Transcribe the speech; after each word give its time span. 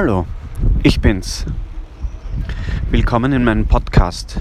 Hallo, 0.00 0.26
ich 0.84 1.00
bin's. 1.00 1.44
Willkommen 2.88 3.32
in 3.32 3.42
meinem 3.42 3.66
Podcast. 3.66 4.38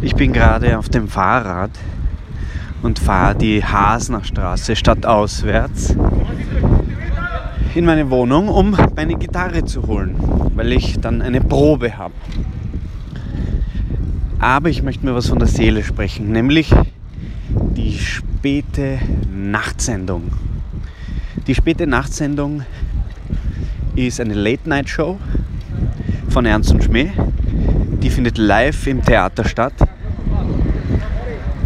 Ich 0.00 0.14
bin 0.14 0.32
gerade 0.32 0.78
auf 0.78 0.88
dem 0.88 1.06
Fahrrad 1.06 1.72
und 2.80 2.98
fahre 2.98 3.34
die 3.34 3.62
Hasnerstraße 3.62 4.74
stadtauswärts 4.74 5.94
in 7.74 7.84
meine 7.84 8.08
Wohnung, 8.08 8.48
um 8.48 8.74
meine 8.96 9.16
Gitarre 9.16 9.66
zu 9.66 9.86
holen, 9.86 10.16
weil 10.54 10.72
ich 10.72 10.98
dann 10.98 11.20
eine 11.20 11.42
Probe 11.42 11.98
habe. 11.98 12.14
Aber 14.38 14.70
ich 14.70 14.82
möchte 14.82 15.04
mir 15.04 15.14
was 15.14 15.28
von 15.28 15.40
der 15.40 15.48
Seele 15.48 15.84
sprechen, 15.84 16.32
nämlich 16.32 16.74
die 17.50 17.98
späte 17.98 18.98
Nachtsendung. 19.30 20.32
Die 21.46 21.54
späte 21.54 21.86
Nachtsendung 21.86 22.62
ist 24.06 24.20
eine 24.20 24.34
Late-Night-Show 24.34 25.18
von 26.28 26.46
Ernst 26.46 26.70
und 26.70 26.82
Schmäh. 26.82 27.10
Die 28.02 28.10
findet 28.10 28.38
live 28.38 28.86
im 28.86 29.02
Theater 29.02 29.44
statt 29.44 29.74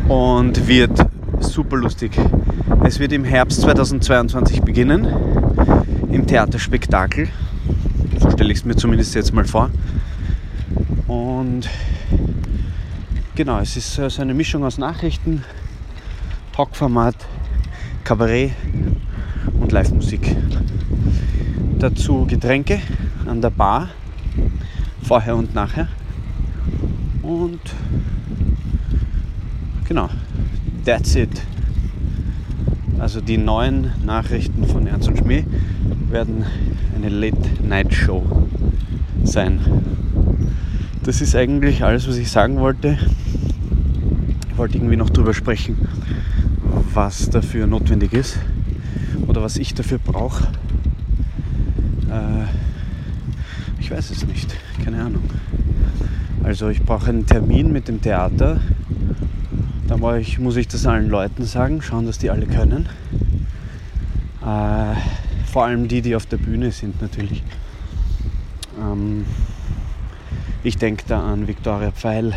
und 0.08 0.68
wird 0.68 1.06
super 1.40 1.76
lustig. 1.76 2.12
Es 2.84 2.98
wird 2.98 3.12
im 3.12 3.24
Herbst 3.24 3.60
2022 3.62 4.62
beginnen, 4.62 5.06
im 6.10 6.26
Theaterspektakel. 6.26 7.28
So 8.20 8.30
stelle 8.30 8.52
ich 8.52 8.58
es 8.58 8.64
mir 8.64 8.76
zumindest 8.76 9.14
jetzt 9.14 9.32
mal 9.32 9.44
vor. 9.44 9.70
Und 11.06 11.68
genau, 13.34 13.60
es 13.60 13.76
ist 13.76 13.94
so 13.94 14.22
eine 14.22 14.34
Mischung 14.34 14.64
aus 14.64 14.78
Nachrichten, 14.78 15.44
Talkformat, 16.52 17.16
Kabarett 18.04 18.52
und 19.60 19.72
Live-Musik. 19.72 20.36
Dazu 21.78 22.24
Getränke 22.26 22.80
an 23.26 23.42
der 23.42 23.50
Bar, 23.50 23.90
vorher 25.02 25.36
und 25.36 25.54
nachher. 25.54 25.88
Und 27.22 27.60
genau, 29.86 30.08
that's 30.86 31.14
it. 31.16 31.42
Also 32.98 33.20
die 33.20 33.36
neuen 33.36 33.92
Nachrichten 34.06 34.66
von 34.66 34.86
Ernst 34.86 35.08
und 35.08 35.18
Schmäh 35.18 35.44
werden 36.08 36.46
eine 36.94 37.10
Late-Night-Show 37.10 38.24
sein. 39.24 39.60
Das 41.02 41.20
ist 41.20 41.36
eigentlich 41.36 41.84
alles, 41.84 42.08
was 42.08 42.16
ich 42.16 42.30
sagen 42.30 42.58
wollte. 42.58 42.96
Ich 44.50 44.56
wollte 44.56 44.78
irgendwie 44.78 44.96
noch 44.96 45.10
drüber 45.10 45.34
sprechen, 45.34 45.76
was 46.94 47.28
dafür 47.28 47.66
notwendig 47.66 48.14
ist 48.14 48.38
oder 49.26 49.42
was 49.42 49.58
ich 49.58 49.74
dafür 49.74 49.98
brauche. 49.98 50.48
Äh, 52.10 52.46
ich 53.80 53.90
weiß 53.90 54.10
es 54.10 54.26
nicht, 54.26 54.56
keine 54.84 55.02
Ahnung. 55.02 55.24
Also 56.42 56.68
ich 56.68 56.82
brauche 56.82 57.08
einen 57.08 57.26
Termin 57.26 57.72
mit 57.72 57.88
dem 57.88 58.00
Theater. 58.00 58.60
Da 59.86 59.96
muss 59.96 60.56
ich 60.56 60.68
das 60.68 60.86
allen 60.86 61.08
Leuten 61.08 61.44
sagen, 61.44 61.82
schauen, 61.82 62.06
dass 62.06 62.18
die 62.18 62.30
alle 62.30 62.46
können. 62.46 62.88
Äh, 64.42 64.94
vor 65.46 65.64
allem 65.64 65.88
die, 65.88 66.02
die 66.02 66.14
auf 66.14 66.26
der 66.26 66.36
Bühne 66.36 66.70
sind 66.70 67.00
natürlich. 67.00 67.42
Ähm, 68.80 69.24
ich 70.62 70.76
denke 70.76 71.04
da 71.08 71.32
an 71.32 71.46
Viktoria 71.48 71.92
Pfeil, 71.92 72.34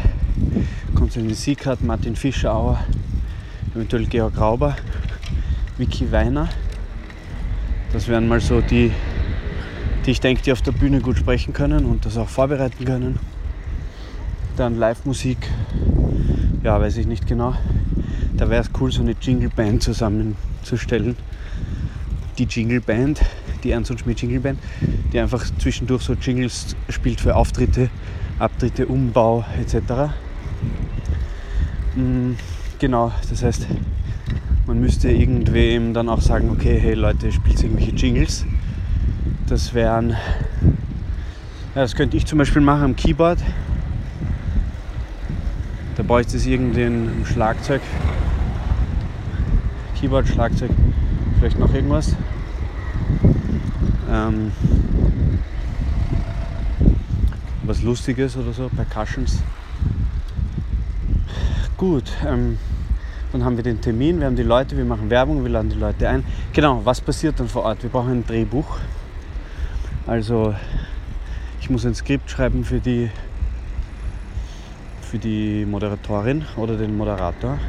Konstantin 0.95 1.35
Siekert, 1.35 1.83
Martin 1.83 2.15
Fischauer, 2.15 2.79
eventuell 3.75 4.05
Georg 4.05 4.39
Rauber, 4.39 4.75
Vicky 5.77 6.11
Weiner. 6.11 6.49
Das 7.91 8.07
wären 8.07 8.27
mal 8.27 8.39
so 8.39 8.61
die, 8.61 8.91
die 10.09 10.13
ich 10.13 10.21
denke, 10.21 10.41
die 10.41 10.51
auf 10.51 10.63
der 10.63 10.71
Bühne 10.71 11.01
gut 11.01 11.19
sprechen 11.19 11.53
können 11.53 11.85
und 11.85 12.03
das 12.03 12.17
auch 12.17 12.29
vorbereiten 12.29 12.83
können. 12.83 13.19
Dann 14.57 14.75
Live-Musik, 14.75 15.37
ja, 16.63 16.81
weiß 16.81 16.97
ich 16.97 17.05
nicht 17.05 17.27
genau. 17.27 17.53
Da 18.35 18.49
wäre 18.49 18.63
es 18.63 18.71
cool, 18.81 18.91
so 18.91 19.01
eine 19.01 19.11
Jingle-Band 19.11 19.83
zusammenzustellen. 19.83 21.15
Die 22.39 22.45
Jingle-Band, 22.45 23.21
die 23.63 23.69
Ernst 23.69 23.91
und 23.91 23.99
Schmidt 23.99 24.19
Jingle-Band, 24.19 24.57
die 25.13 25.19
einfach 25.19 25.45
zwischendurch 25.59 26.01
so 26.01 26.13
Jingles 26.13 26.75
spielt 26.89 27.21
für 27.21 27.35
Auftritte, 27.35 27.91
Abtritte, 28.39 28.87
Umbau 28.87 29.45
etc. 29.61 30.11
Mhm, 31.95 32.35
genau, 32.79 33.11
das 33.29 33.43
heißt, 33.43 33.67
man 34.65 34.79
müsste 34.79 35.11
irgendwem 35.11 35.93
dann 35.93 36.09
auch 36.09 36.21
sagen, 36.21 36.49
okay, 36.49 36.79
hey 36.81 36.95
Leute, 36.95 37.31
spielt 37.31 37.61
irgendwelche 37.61 37.91
Jingles. 37.91 38.47
Das 39.49 39.73
wären, 39.73 40.15
das 41.73 41.95
könnte 41.95 42.15
ich 42.15 42.27
zum 42.27 42.37
Beispiel 42.37 42.61
machen 42.61 42.83
am 42.83 42.95
Keyboard. 42.95 43.39
Da 45.95 46.03
bräuchte 46.03 46.37
es 46.37 46.45
irgendein 46.45 47.25
Schlagzeug. 47.25 47.81
Keyboard, 49.99 50.27
Schlagzeug, 50.27 50.69
vielleicht 51.39 51.57
noch 51.57 51.73
irgendwas. 51.73 52.15
Ähm, 54.11 54.51
was 57.63 57.81
Lustiges 57.81 58.37
oder 58.37 58.53
so, 58.53 58.69
Percussions. 58.69 59.41
Gut, 61.75 62.11
ähm, 62.23 62.59
dann 63.31 63.43
haben 63.43 63.57
wir 63.57 63.63
den 63.63 63.81
Termin, 63.81 64.19
wir 64.19 64.27
haben 64.27 64.35
die 64.35 64.43
Leute, 64.43 64.77
wir 64.77 64.85
machen 64.85 65.09
Werbung, 65.09 65.43
wir 65.43 65.49
laden 65.49 65.71
die 65.71 65.79
Leute 65.79 66.07
ein. 66.07 66.23
Genau, 66.53 66.81
was 66.83 67.01
passiert 67.01 67.39
dann 67.39 67.47
vor 67.47 67.63
Ort? 67.63 67.81
Wir 67.81 67.89
brauchen 67.89 68.11
ein 68.11 68.27
Drehbuch. 68.27 68.77
Also 70.09 70.55
ich 71.61 71.69
muss 71.69 71.85
ein 71.85 71.93
Skript 71.93 72.31
schreiben 72.31 72.63
für 72.65 72.79
die, 72.79 73.11
für 75.03 75.19
die 75.19 75.67
Moderatorin 75.69 76.45
oder 76.57 76.77
den 76.77 76.97
Moderator. 76.97 77.59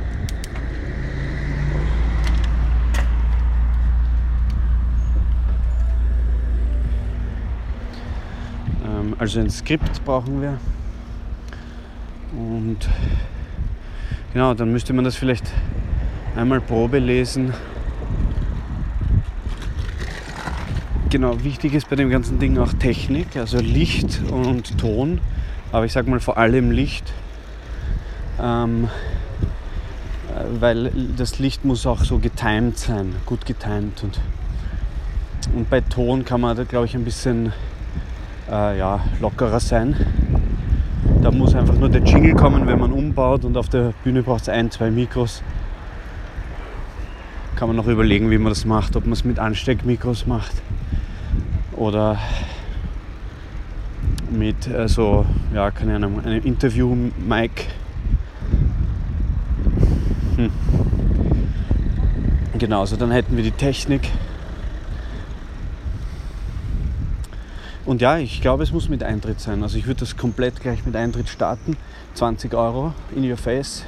Ähm, 8.86 9.14
also 9.18 9.40
ein 9.40 9.50
Skript 9.50 10.02
brauchen 10.06 10.40
wir. 10.40 10.58
Und 12.32 12.88
genau, 14.32 14.54
dann 14.54 14.72
müsste 14.72 14.94
man 14.94 15.04
das 15.04 15.14
vielleicht 15.14 15.52
einmal 16.34 16.62
Probe 16.62 17.00
lesen 17.00 17.52
Genau, 21.10 21.42
wichtig 21.42 21.74
ist 21.74 21.90
bei 21.90 21.96
dem 21.96 22.08
ganzen 22.08 22.38
Ding 22.38 22.56
auch 22.58 22.72
Technik, 22.72 23.36
also 23.36 23.58
Licht 23.58 24.20
und 24.30 24.78
Ton, 24.78 25.20
aber 25.72 25.84
ich 25.84 25.92
sag 25.92 26.06
mal 26.06 26.20
vor 26.20 26.38
allem 26.38 26.70
Licht, 26.70 27.12
ähm, 28.40 28.88
weil 30.60 30.92
das 31.16 31.40
Licht 31.40 31.64
muss 31.64 31.84
auch 31.84 32.04
so 32.04 32.18
getimed 32.18 32.78
sein, 32.78 33.16
gut 33.26 33.44
getimed 33.44 34.04
und, 34.04 34.20
und 35.52 35.68
bei 35.68 35.80
Ton 35.80 36.24
kann 36.24 36.42
man 36.42 36.56
da 36.56 36.62
glaube 36.62 36.86
ich 36.86 36.94
ein 36.94 37.04
bisschen 37.04 37.52
äh, 38.48 38.78
ja, 38.78 39.00
lockerer 39.20 39.58
sein. 39.58 39.96
Da 41.22 41.32
muss 41.32 41.56
einfach 41.56 41.74
nur 41.74 41.88
der 41.88 42.02
Jingle 42.02 42.36
kommen, 42.36 42.68
wenn 42.68 42.78
man 42.78 42.92
umbaut 42.92 43.44
und 43.44 43.56
auf 43.56 43.68
der 43.68 43.94
Bühne 44.04 44.22
braucht 44.22 44.42
es 44.42 44.48
ein, 44.48 44.70
zwei 44.70 44.92
Mikros. 44.92 45.42
Kann 47.56 47.66
man 47.66 47.76
noch 47.76 47.88
überlegen, 47.88 48.30
wie 48.30 48.38
man 48.38 48.50
das 48.50 48.64
macht, 48.64 48.94
ob 48.94 49.06
man 49.06 49.14
es 49.14 49.24
mit 49.24 49.40
Ansteckmikros 49.40 50.28
macht 50.28 50.52
oder 51.80 52.18
mit 54.30 54.66
äh, 54.66 54.86
so, 54.86 55.24
ja, 55.54 55.70
keine 55.70 55.96
Ahnung, 55.96 56.22
einem 56.22 56.44
Interview-Mic. 56.44 57.68
Hm. 60.36 60.50
Genau, 62.58 62.80
also 62.80 62.96
dann 62.96 63.10
hätten 63.10 63.34
wir 63.34 63.42
die 63.42 63.50
Technik. 63.50 64.10
Und 67.86 68.02
ja, 68.02 68.18
ich 68.18 68.42
glaube, 68.42 68.62
es 68.62 68.72
muss 68.72 68.90
mit 68.90 69.02
Eintritt 69.02 69.40
sein. 69.40 69.62
Also 69.62 69.78
ich 69.78 69.86
würde 69.86 70.00
das 70.00 70.18
komplett 70.18 70.60
gleich 70.60 70.84
mit 70.84 70.94
Eintritt 70.94 71.30
starten. 71.30 71.78
20 72.12 72.52
Euro 72.52 72.92
in 73.16 73.28
your 73.28 73.38
face. 73.38 73.84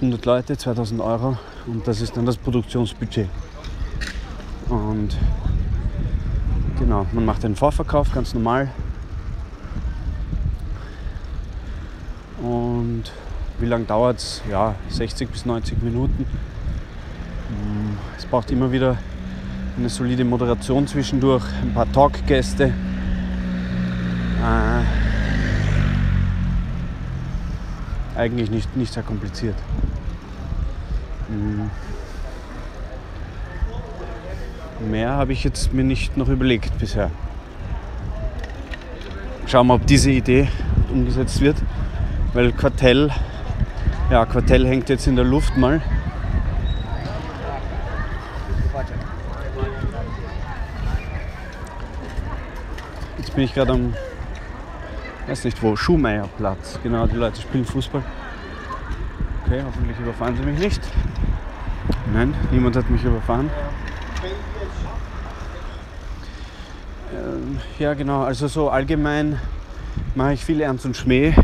100 0.00 0.24
Leute, 0.24 0.56
2000 0.56 1.02
Euro. 1.02 1.36
Und 1.66 1.86
das 1.86 2.00
ist 2.00 2.16
dann 2.16 2.24
das 2.24 2.38
Produktionsbudget. 2.38 3.28
Und 4.70 5.16
Genau, 6.78 7.06
man 7.12 7.24
macht 7.24 7.42
einen 7.44 7.56
Vorverkauf 7.56 8.12
ganz 8.12 8.34
normal. 8.34 8.68
Und 12.42 13.04
wie 13.58 13.66
lange 13.66 13.86
dauert 13.86 14.18
es? 14.18 14.42
Ja, 14.50 14.74
60 14.90 15.30
bis 15.30 15.46
90 15.46 15.82
Minuten. 15.82 16.26
Mm, 17.48 17.96
es 18.18 18.26
braucht 18.26 18.50
immer 18.50 18.70
wieder 18.72 18.98
eine 19.78 19.88
solide 19.88 20.24
Moderation 20.24 20.86
zwischendurch, 20.86 21.44
ein 21.62 21.72
paar 21.72 21.90
Talkgäste. 21.90 22.74
Äh, 24.42 24.82
eigentlich 28.18 28.50
nicht, 28.50 28.76
nicht 28.76 28.92
sehr 28.92 29.02
kompliziert. 29.02 29.56
Mm. 31.30 31.70
Mehr 34.80 35.10
habe 35.10 35.32
ich 35.32 35.42
jetzt 35.42 35.72
mir 35.72 35.84
nicht 35.84 36.16
noch 36.16 36.28
überlegt 36.28 36.78
bisher. 36.78 37.10
Schauen 39.46 39.68
wir, 39.68 39.74
ob 39.74 39.86
diese 39.86 40.10
Idee 40.10 40.48
umgesetzt 40.92 41.40
wird. 41.40 41.56
Weil 42.34 42.52
Quartell, 42.52 43.10
ja, 44.10 44.26
Quartell 44.26 44.66
hängt 44.66 44.88
jetzt 44.88 45.06
in 45.06 45.16
der 45.16 45.24
Luft 45.24 45.56
mal. 45.56 45.80
Jetzt 53.16 53.34
bin 53.34 53.44
ich 53.44 53.54
gerade 53.54 53.72
am, 53.72 53.94
weiß 55.26 55.44
nicht 55.44 55.62
wo, 55.62 55.76
Schuhmeierplatz. 55.76 56.78
Genau, 56.82 57.06
die 57.06 57.16
Leute 57.16 57.40
spielen 57.40 57.64
Fußball. 57.64 58.02
Okay, 59.46 59.62
hoffentlich 59.64 59.98
überfahren 59.98 60.36
sie 60.36 60.42
mich 60.42 60.58
nicht. 60.58 60.82
Nein, 62.12 62.34
niemand 62.50 62.76
hat 62.76 62.90
mich 62.90 63.02
überfahren. 63.02 63.48
Ja, 67.78 67.94
genau, 67.94 68.22
also 68.22 68.48
so 68.48 68.70
allgemein 68.70 69.38
mache 70.14 70.34
ich 70.34 70.44
viel 70.44 70.60
Ernst 70.60 70.86
und 70.86 70.96
Schmäh. 70.96 71.34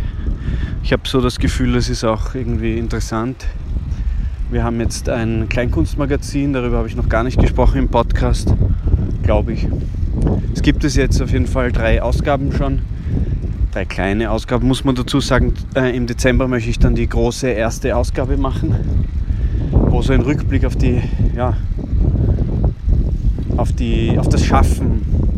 Ich 0.83 0.93
habe 0.93 1.03
so 1.07 1.21
das 1.21 1.39
Gefühl, 1.39 1.73
das 1.75 1.89
ist 1.89 2.05
auch 2.05 2.35
irgendwie 2.35 2.79
interessant. 2.79 3.47
Wir 4.51 4.65
haben 4.65 4.81
jetzt 4.81 5.09
ein 5.09 5.49
Kleinkunstmagazin, 5.49 6.53
darüber 6.53 6.79
habe 6.79 6.89
ich 6.89 6.97
noch 6.97 7.09
gar 7.09 7.23
nicht 7.23 7.41
gesprochen 7.41 7.79
im 7.79 7.89
Podcast, 7.89 8.55
glaube 9.23 9.53
ich. 9.53 9.67
Es 10.55 10.63
gibt 10.63 10.85
es 10.85 10.97
jetzt 10.97 11.23
auf 11.23 11.31
jeden 11.31 11.47
Fall 11.47 11.73
drei 11.73 12.03
Ausgaben 12.03 12.53
schon. 12.53 12.81
Drei 13.73 13.85
kleine 13.85 14.31
Ausgaben 14.31 14.69
muss 14.69 14.85
man 14.85 14.95
dazu 14.95 15.21
sagen. 15.21 15.55
Äh, 15.75 15.97
Im 15.97 16.07
Dezember 16.07 16.49
möchte 16.49 16.69
ich 16.69 16.79
dann 16.79 16.95
die 16.95 17.09
große 17.09 17.49
erste 17.49 17.97
Ausgabe 17.97 18.37
machen, 18.37 18.75
wo 19.71 20.03
so 20.03 20.13
ein 20.13 20.21
Rückblick 20.21 20.65
auf 20.65 20.77
die, 20.77 21.01
ja, 21.35 21.57
auf, 23.57 23.73
die, 23.73 24.19
auf 24.19 24.29
das 24.29 24.45
Schaffen 24.45 25.32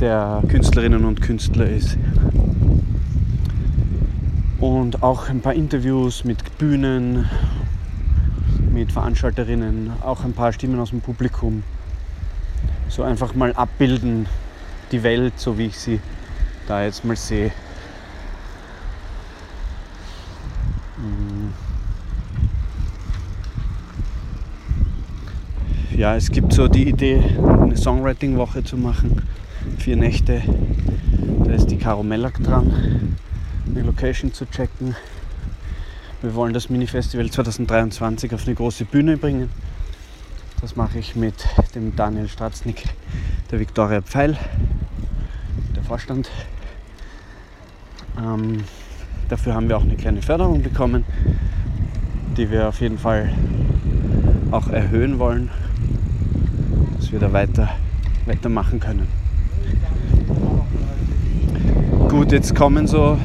der 0.00 0.42
Künstlerinnen 0.48 1.04
und 1.04 1.20
Künstler 1.20 1.68
ist 1.68 1.98
und 4.60 5.02
auch 5.02 5.28
ein 5.28 5.40
paar 5.40 5.54
Interviews 5.54 6.24
mit 6.24 6.58
Bühnen, 6.58 7.28
mit 8.72 8.92
Veranstalterinnen, 8.92 9.92
auch 10.02 10.24
ein 10.24 10.32
paar 10.32 10.52
Stimmen 10.52 10.78
aus 10.78 10.90
dem 10.90 11.00
Publikum. 11.00 11.64
So 12.88 13.02
einfach 13.02 13.34
mal 13.34 13.52
abbilden, 13.52 14.26
die 14.92 15.02
Welt, 15.02 15.34
so 15.36 15.58
wie 15.58 15.66
ich 15.66 15.78
sie 15.78 16.00
da 16.66 16.84
jetzt 16.84 17.04
mal 17.04 17.16
sehe. 17.16 17.50
Mm. 20.98 21.48
Ja, 25.96 26.14
es 26.14 26.30
gibt 26.30 26.52
so 26.52 26.68
die 26.68 26.88
Idee, 26.88 27.22
eine 27.60 27.76
Songwriting-Woche 27.76 28.62
zu 28.62 28.76
machen. 28.76 29.22
Vier 29.88 29.96
Nächte. 29.96 30.42
Da 31.46 31.50
ist 31.50 31.70
die 31.70 31.78
Caro 31.78 32.02
Mellack 32.02 32.44
dran 32.44 33.16
die 33.64 33.80
Location 33.80 34.34
zu 34.34 34.44
checken. 34.44 34.94
Wir 36.20 36.34
wollen 36.34 36.52
das 36.52 36.68
Mini-Festival 36.68 37.30
2023 37.30 38.34
auf 38.34 38.44
eine 38.44 38.54
große 38.54 38.84
Bühne 38.84 39.16
bringen. 39.16 39.48
Das 40.60 40.76
mache 40.76 40.98
ich 40.98 41.16
mit 41.16 41.32
dem 41.74 41.96
Daniel 41.96 42.28
Stratznik, 42.28 42.84
der 43.50 43.60
Viktoria 43.60 44.02
Pfeil, 44.02 44.36
der 45.74 45.82
Vorstand. 45.82 46.28
Ähm, 48.18 48.64
dafür 49.30 49.54
haben 49.54 49.70
wir 49.70 49.78
auch 49.78 49.84
eine 49.84 49.96
kleine 49.96 50.20
Förderung 50.20 50.62
bekommen, 50.62 51.06
die 52.36 52.50
wir 52.50 52.68
auf 52.68 52.82
jeden 52.82 52.98
Fall 52.98 53.32
auch 54.50 54.68
erhöhen 54.68 55.18
wollen, 55.18 55.48
dass 56.98 57.10
wir 57.10 57.20
da 57.20 57.32
weiter, 57.32 57.70
weitermachen 58.26 58.80
können. 58.80 59.27
Gut, 62.08 62.32
jetzt 62.32 62.54
kommen 62.54 62.86
so 62.86 63.18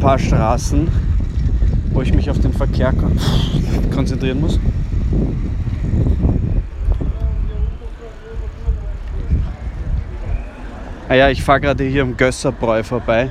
paar 0.00 0.18
Straßen, 0.18 0.86
wo 1.92 2.02
ich 2.02 2.12
mich 2.12 2.28
auf 2.28 2.38
den 2.38 2.52
Verkehr 2.52 2.92
kon 2.92 3.18
konzentrieren 3.94 4.40
muss. 4.40 4.60
Ah 11.08 11.14
ja, 11.14 11.30
ich 11.30 11.42
fahre 11.42 11.60
gerade 11.60 11.84
hier 11.84 12.02
am 12.02 12.16
Gösserbräu 12.16 12.82
vorbei. 12.82 13.30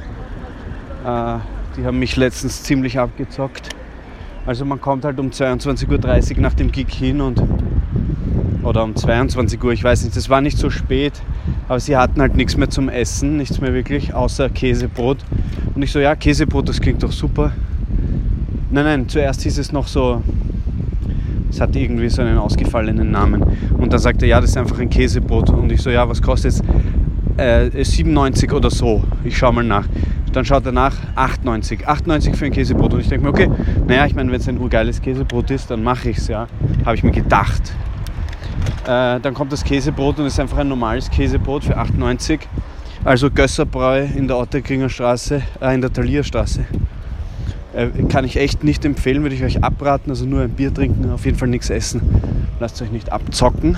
Äh, 1.05 1.37
die 1.77 1.85
haben 1.85 1.99
mich 1.99 2.15
letztens 2.15 2.63
ziemlich 2.63 2.97
abgezockt. 2.97 3.69
Also 4.45 4.65
man 4.65 4.81
kommt 4.81 5.05
halt 5.05 5.19
um 5.19 5.29
22.30 5.29 6.35
Uhr 6.35 6.41
nach 6.41 6.53
dem 6.53 6.71
Gig 6.71 6.89
hin 6.89 7.21
und 7.21 7.41
oder 8.63 8.83
um 8.83 8.95
22 8.95 9.63
Uhr, 9.63 9.73
ich 9.73 9.83
weiß 9.83 10.03
nicht, 10.03 10.15
das 10.15 10.29
war 10.29 10.41
nicht 10.41 10.57
so 10.57 10.69
spät, 10.69 11.13
aber 11.67 11.79
sie 11.79 11.95
hatten 11.95 12.21
halt 12.21 12.35
nichts 12.35 12.57
mehr 12.57 12.69
zum 12.69 12.89
Essen, 12.89 13.37
nichts 13.37 13.59
mehr 13.61 13.73
wirklich, 13.73 14.13
außer 14.13 14.49
Käsebrot. 14.49 15.17
Und 15.75 15.81
ich 15.81 15.91
so, 15.91 15.99
ja, 15.99 16.15
Käsebrot, 16.15 16.69
das 16.69 16.79
klingt 16.79 17.03
doch 17.03 17.11
super. 17.11 17.51
Nein, 18.71 18.85
nein, 18.85 19.09
zuerst 19.09 19.43
hieß 19.43 19.57
es 19.59 19.71
noch 19.71 19.87
so, 19.87 20.21
es 21.49 21.61
hat 21.61 21.75
irgendwie 21.75 22.09
so 22.09 22.21
einen 22.21 22.37
ausgefallenen 22.37 23.11
Namen. 23.11 23.43
Und 23.77 23.93
dann 23.93 23.99
sagte 23.99 24.25
er, 24.25 24.29
ja, 24.29 24.41
das 24.41 24.51
ist 24.51 24.57
einfach 24.57 24.79
ein 24.79 24.89
Käsebrot. 24.89 25.51
Und 25.51 25.71
ich 25.71 25.81
so, 25.81 25.89
ja, 25.89 26.07
was 26.09 26.21
kostet 26.21 26.53
es? 26.53 26.63
Äh, 27.37 27.83
97 27.83 28.51
oder 28.51 28.69
so. 28.69 29.03
Ich 29.23 29.37
schaue 29.37 29.53
mal 29.53 29.63
nach. 29.63 29.87
Dann 30.31 30.45
schaut 30.45 30.65
er 30.65 30.71
nach, 30.71 30.95
98. 31.15 31.87
98 31.87 32.35
für 32.35 32.45
ein 32.45 32.51
Käsebrot. 32.51 32.93
Und 32.95 33.01
ich 33.01 33.07
denke 33.07 33.25
mir, 33.25 33.29
okay, 33.29 33.49
naja, 33.87 34.07
ich 34.07 34.15
meine, 34.15 34.31
wenn 34.31 34.39
es 34.39 34.49
ein 34.49 34.57
urgeiles 34.57 34.99
Käsebrot 34.99 35.51
ist, 35.51 35.69
dann 35.69 35.83
mache 35.83 36.09
ich 36.09 36.17
es, 36.17 36.27
ja. 36.27 36.47
Habe 36.85 36.95
ich 36.95 37.03
mir 37.03 37.11
gedacht. 37.11 37.71
Äh, 38.85 39.19
dann 39.19 39.33
kommt 39.33 39.51
das 39.51 39.63
Käsebrot 39.63 40.19
und 40.19 40.25
es 40.25 40.33
ist 40.33 40.39
einfach 40.39 40.57
ein 40.57 40.67
normales 40.67 41.09
Käsebrot 41.09 41.63
für 41.63 41.77
98. 41.77 42.39
Also 43.05 43.29
Gösserbräu 43.29 44.05
in 44.15 44.27
der 44.27 44.37
Otterkringer 44.37 44.89
Straße, 44.89 45.41
äh, 45.61 45.73
in 45.73 45.81
der 45.81 45.91
Talierstraße. 45.91 46.65
Äh, 47.73 47.87
kann 48.09 48.23
ich 48.23 48.37
echt 48.37 48.63
nicht 48.63 48.85
empfehlen, 48.85 49.23
würde 49.23 49.35
ich 49.35 49.43
euch 49.43 49.63
abraten. 49.63 50.09
Also 50.09 50.25
nur 50.25 50.41
ein 50.41 50.51
Bier 50.51 50.73
trinken, 50.73 51.11
auf 51.11 51.25
jeden 51.25 51.37
Fall 51.37 51.47
nichts 51.47 51.69
essen. 51.69 52.01
Lasst 52.59 52.81
euch 52.81 52.91
nicht 52.91 53.11
abzocken. 53.11 53.77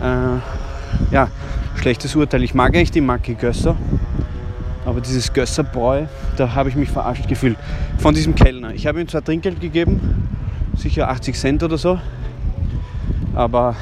Äh, 0.00 1.12
ja, 1.12 1.28
schlechtes 1.76 2.14
Urteil. 2.14 2.42
Ich 2.42 2.54
mag 2.54 2.74
eigentlich 2.74 2.90
die 2.90 3.00
Marke 3.00 3.34
Gösser. 3.34 3.76
Aber 4.84 5.00
dieses 5.00 5.32
Gösserbräu, 5.32 6.06
da 6.36 6.54
habe 6.54 6.68
ich 6.68 6.76
mich 6.76 6.90
verarscht 6.90 7.26
gefühlt. 7.26 7.56
Von 7.98 8.14
diesem 8.14 8.34
Kellner. 8.34 8.72
Ich 8.74 8.86
habe 8.86 9.00
ihm 9.00 9.08
zwar 9.08 9.24
Trinkgeld 9.24 9.60
gegeben, 9.60 10.28
sicher 10.76 11.08
80 11.08 11.34
Cent 11.34 11.62
oder 11.64 11.78
so. 11.78 11.98
Aber 13.36 13.76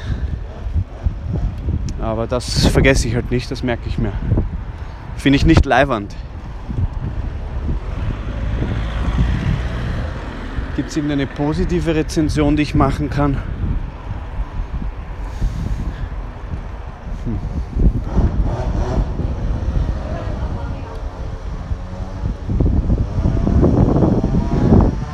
aber 2.01 2.27
das 2.27 2.67
vergesse 2.67 3.07
ich 3.07 3.15
halt 3.15 3.31
nicht, 3.31 3.49
das 3.49 3.63
merke 3.63 3.87
ich 3.87 3.97
mir. 3.97 4.11
Finde 5.15 5.37
ich 5.37 5.45
nicht 5.45 5.65
leiwand. 5.65 6.13
Gibt 10.75 10.89
es 10.89 10.97
irgendeine 10.97 11.25
positive 11.25 11.95
Rezension, 11.95 12.57
die 12.57 12.63
ich 12.63 12.75
machen 12.75 13.09
kann? 13.09 13.37
Hm. 17.23 17.39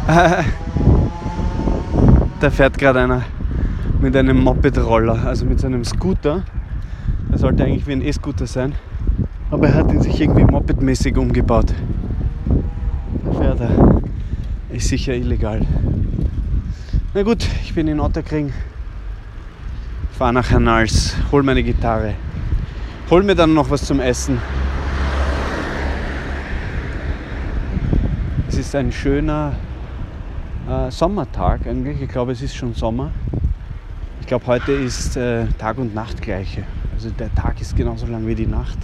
da 2.41 2.49
fährt 2.49 2.77
gerade 2.77 2.99
einer 2.99 3.23
mit 4.01 4.17
einem 4.17 4.43
Moped-Roller, 4.43 5.27
also 5.27 5.45
mit 5.45 5.59
seinem 5.59 5.85
Scooter. 5.85 6.43
Er 7.31 7.37
sollte 7.37 7.63
eigentlich 7.63 7.85
wie 7.85 7.91
ein 7.91 8.01
E-Scooter 8.01 8.47
sein, 8.47 8.73
aber 9.51 9.67
er 9.67 9.75
hat 9.75 9.91
ihn 9.91 10.01
sich 10.01 10.19
irgendwie 10.19 10.43
mopedmäßig 10.43 11.15
umgebaut. 11.17 11.71
Da 13.23 13.31
fährt. 13.33 13.61
Ist 14.69 14.87
sicher 14.87 15.13
illegal. 15.13 15.61
Na 17.13 17.21
gut, 17.21 17.47
ich 17.63 17.75
bin 17.75 17.87
in 17.87 17.99
Otterkring. 17.99 18.51
Fahre 20.17 20.33
nach 20.33 20.49
Hernals, 20.49 21.15
hol 21.31 21.43
meine 21.43 21.61
Gitarre. 21.61 22.15
Hol 23.11 23.21
mir 23.21 23.35
dann 23.35 23.53
noch 23.53 23.69
was 23.69 23.85
zum 23.85 23.99
Essen. 23.99 24.39
Es 28.47 28.57
ist 28.57 28.75
ein 28.75 28.91
schöner 28.91 29.53
äh, 30.67 30.89
Sommertag 30.89 31.67
eigentlich. 31.67 32.01
Ich 32.01 32.09
glaube, 32.09 32.31
es 32.31 32.41
ist 32.41 32.55
schon 32.55 32.73
Sommer. 32.73 33.11
Ich 34.31 34.33
glaube, 34.33 34.47
heute 34.47 34.71
ist 34.71 35.17
äh, 35.17 35.45
Tag 35.57 35.77
und 35.77 35.93
Nacht 35.93 36.21
gleiche. 36.21 36.63
Also 36.93 37.09
der 37.09 37.35
Tag 37.35 37.59
ist 37.59 37.75
genauso 37.75 38.05
lang 38.05 38.25
wie 38.25 38.33
die 38.33 38.47
Nacht. 38.47 38.77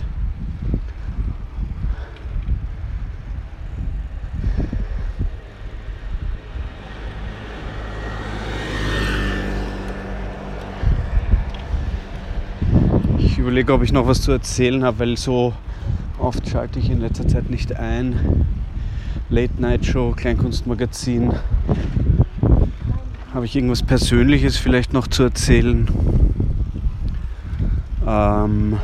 Ich 13.18 13.38
überlege, 13.38 13.72
ob 13.72 13.84
ich 13.84 13.94
noch 13.94 14.06
was 14.06 14.20
zu 14.20 14.34
erzählen 14.34 14.84
habe, 14.84 15.00
weil 15.00 15.16
so 15.16 15.54
oft 16.20 16.50
schalte 16.50 16.80
ich 16.80 16.90
in 16.90 17.00
letzter 17.00 17.26
Zeit 17.26 17.50
nicht 17.50 17.74
ein. 17.74 18.46
Late 19.30 19.54
Night 19.62 19.86
Show, 19.86 20.12
Kleinkunstmagazin. 20.12 21.32
Habe 23.38 23.46
ich 23.46 23.56
irgendwas 23.56 23.84
Persönliches 23.84 24.58
vielleicht 24.58 24.94
noch 24.94 25.06
zu 25.06 25.22
erzählen? 25.22 25.88
Ähm, 28.08 28.80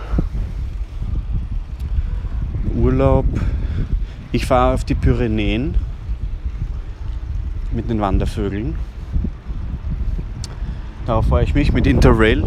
Urlaub. 2.75 3.25
Ich 4.31 4.45
fahre 4.45 4.75
auf 4.75 4.83
die 4.83 4.93
Pyrenäen 4.93 5.73
mit 7.71 7.89
den 7.89 7.99
Wandervögeln. 7.99 8.75
Darauf 11.07 11.25
freue 11.25 11.45
ich 11.45 11.55
mich 11.55 11.73
mit 11.73 11.87
Interrail. 11.87 12.43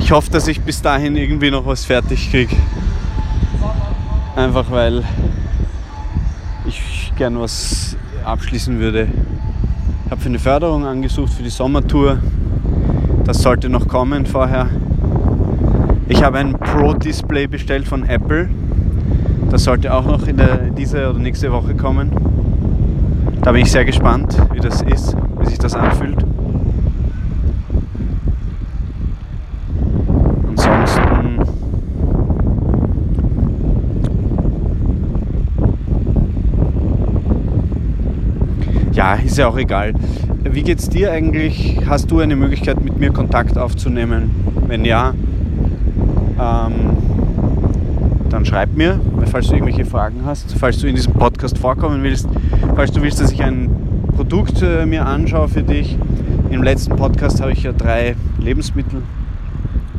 Ich 0.00 0.10
hoffe, 0.10 0.32
dass 0.32 0.48
ich 0.48 0.60
bis 0.62 0.82
dahin 0.82 1.14
irgendwie 1.14 1.52
noch 1.52 1.66
was 1.66 1.84
fertig 1.84 2.32
kriege. 2.32 2.56
Einfach 4.34 4.72
weil 4.72 5.04
gern 7.18 7.40
was 7.40 7.96
abschließen 8.24 8.78
würde. 8.78 9.08
Ich 10.04 10.10
habe 10.12 10.20
für 10.20 10.28
eine 10.28 10.38
Förderung 10.38 10.86
angesucht 10.86 11.32
für 11.32 11.42
die 11.42 11.50
Sommertour. 11.50 12.18
Das 13.24 13.42
sollte 13.42 13.68
noch 13.68 13.88
kommen 13.88 14.24
vorher. 14.24 14.68
Ich 16.08 16.22
habe 16.22 16.38
ein 16.38 16.52
Pro-Display 16.52 17.48
bestellt 17.48 17.88
von 17.88 18.04
Apple. 18.04 18.48
Das 19.50 19.64
sollte 19.64 19.92
auch 19.92 20.04
noch 20.04 20.28
in 20.28 20.36
der, 20.36 20.70
diese 20.70 21.10
oder 21.10 21.18
nächste 21.18 21.50
Woche 21.50 21.74
kommen. 21.74 22.12
Da 23.42 23.50
bin 23.50 23.62
ich 23.62 23.72
sehr 23.72 23.84
gespannt, 23.84 24.40
wie 24.52 24.60
das 24.60 24.80
ist, 24.82 25.16
wie 25.40 25.46
sich 25.46 25.58
das 25.58 25.74
anfühlt. 25.74 26.24
Ja, 38.98 39.14
ist 39.14 39.38
ja 39.38 39.46
auch 39.46 39.56
egal. 39.56 39.94
Wie 40.42 40.64
geht's 40.64 40.88
dir 40.88 41.12
eigentlich? 41.12 41.78
Hast 41.86 42.10
du 42.10 42.18
eine 42.18 42.34
Möglichkeit, 42.34 42.82
mit 42.82 42.98
mir 42.98 43.12
Kontakt 43.12 43.56
aufzunehmen? 43.56 44.32
Wenn 44.66 44.84
ja, 44.84 45.14
ähm, 46.40 46.96
dann 48.28 48.44
schreib 48.44 48.76
mir, 48.76 48.98
falls 49.30 49.46
du 49.46 49.54
irgendwelche 49.54 49.84
Fragen 49.84 50.22
hast, 50.24 50.52
falls 50.58 50.78
du 50.78 50.88
in 50.88 50.96
diesem 50.96 51.12
Podcast 51.12 51.58
vorkommen 51.58 52.02
willst, 52.02 52.28
falls 52.74 52.90
du 52.90 53.00
willst, 53.00 53.20
dass 53.20 53.30
ich 53.30 53.40
ein 53.40 53.70
Produkt 54.16 54.62
äh, 54.62 54.84
mir 54.84 55.06
anschaue 55.06 55.46
für 55.46 55.62
dich. 55.62 55.96
Im 56.50 56.64
letzten 56.64 56.96
Podcast 56.96 57.40
habe 57.40 57.52
ich 57.52 57.62
ja 57.62 57.70
drei 57.70 58.16
Lebensmittel 58.40 59.02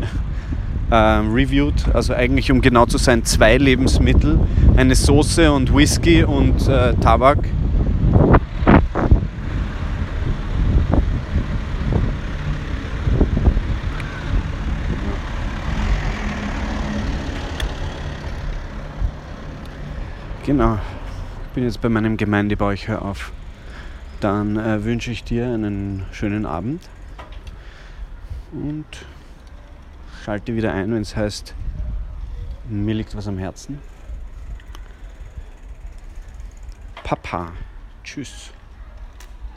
äh, 0.91 0.95
reviewed, 0.95 1.85
also 1.93 2.13
eigentlich 2.13 2.51
um 2.51 2.59
genau 2.59 2.85
zu 2.85 2.97
sein 2.97 3.23
zwei 3.23 3.55
Lebensmittel, 3.55 4.37
eine 4.75 4.95
Soße 4.95 5.53
und 5.53 5.73
Whisky 5.73 6.25
und 6.25 6.67
äh, 6.67 6.95
Tabak. 6.95 7.37
Genau, 20.45 20.79
ich 21.43 21.49
bin 21.53 21.63
jetzt 21.63 21.81
bei 21.81 21.89
meinem 21.89 22.17
Gemeindebau, 22.17 22.71
ich 22.71 22.87
höre 22.87 23.03
auf. 23.03 23.31
Dann 24.19 24.57
äh, 24.57 24.83
wünsche 24.83 25.11
ich 25.11 25.23
dir 25.23 25.45
einen 25.45 26.05
schönen 26.11 26.45
Abend 26.45 26.81
und 28.51 28.85
schalte 30.23 30.55
wieder 30.55 30.73
ein, 30.73 30.91
wenn 30.93 31.01
es 31.01 31.15
heißt, 31.15 31.53
mir 32.69 32.95
liegt 32.95 33.15
was 33.15 33.27
am 33.27 33.37
Herzen. 33.37 33.79
Papa, 37.03 37.51
tschüss. 38.03 38.51